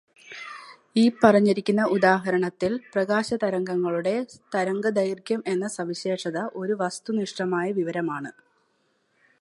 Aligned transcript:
ഈ 0.95 1.11
പറഞ്ഞിരിക്കുന്ന 1.23 1.81
ഉദാഹരണത്തിൽ, 1.87 2.79
പ്രകാശതരംഗംങ്ങളുടെ 2.93 4.15
തരംഗദൈർഗ്ഘ്യം 4.55 5.43
എന്ന 5.47 5.67
സവിശേഷത 5.67 6.37
ഒരു 6.55 6.73
വസ്തുനിഷ്ഠമായ 6.73 7.71
വിവരമാണ്. 7.71 8.31